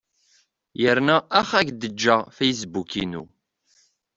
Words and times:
Yerna 0.81 1.17
ax 1.39 1.49
ad 1.59 1.61
ak-d-ǧǧeɣ 1.65 2.19
fasebbuk-inu. 2.35 3.23